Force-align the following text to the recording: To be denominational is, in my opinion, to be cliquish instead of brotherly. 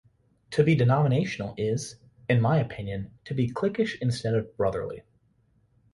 To 0.53 0.63
be 0.63 0.73
denominational 0.73 1.53
is, 1.57 1.97
in 2.27 2.41
my 2.41 2.57
opinion, 2.57 3.11
to 3.25 3.35
be 3.35 3.51
cliquish 3.51 3.99
instead 4.01 4.33
of 4.33 4.57
brotherly. 4.57 5.03